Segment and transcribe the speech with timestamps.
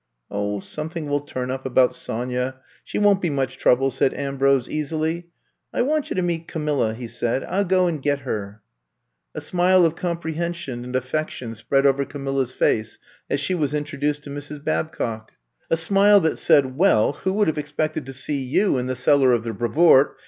[0.31, 5.27] ''*'0h, something will turn up about Sonya— she won't be much trouble," said Ambrose easily.
[5.75, 7.43] *'I want you to meet Ca milla, ''he said.
[7.43, 8.63] I '11 go and get her.
[9.35, 12.97] ''I'VE COME TO STAY 93 A smile of comprehension and affection spread over Camilla's face
[13.29, 14.63] as she was intro duced to Mrs.
[14.63, 15.33] Babcock;
[15.69, 19.33] a smile that said, Well, who would have expected to see you in the cellar
[19.33, 20.17] of the Brevoort?"